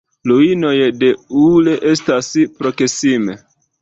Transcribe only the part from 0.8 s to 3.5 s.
de Ur estas proksime.